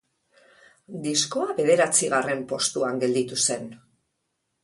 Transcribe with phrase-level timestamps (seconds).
[1.03, 3.71] Diskoa bederatzigarren postuan gelditu zen.